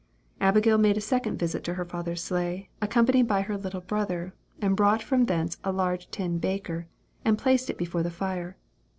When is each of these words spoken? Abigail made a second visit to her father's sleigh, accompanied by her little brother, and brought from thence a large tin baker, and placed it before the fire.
Abigail 0.39 0.79
made 0.79 0.97
a 0.97 0.99
second 0.99 1.37
visit 1.37 1.63
to 1.65 1.75
her 1.75 1.85
father's 1.85 2.23
sleigh, 2.23 2.69
accompanied 2.81 3.27
by 3.27 3.41
her 3.41 3.55
little 3.55 3.81
brother, 3.81 4.33
and 4.59 4.75
brought 4.75 5.03
from 5.03 5.25
thence 5.27 5.57
a 5.63 5.71
large 5.71 6.09
tin 6.09 6.39
baker, 6.39 6.87
and 7.23 7.37
placed 7.37 7.69
it 7.69 7.77
before 7.77 8.01
the 8.01 8.09
fire. 8.09 8.57